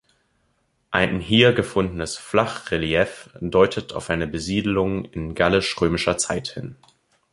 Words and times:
Ein 0.89 1.19
hier 1.19 1.53
gefundenes 1.53 2.17
Flachrelief 2.17 3.29
deutet 3.39 3.93
auf 3.93 4.09
eine 4.09 4.25
Besiedelung 4.25 5.05
in 5.05 5.35
gallisch-römischer 5.35 6.17
Zeit 6.17 6.47
hin. 6.47 6.75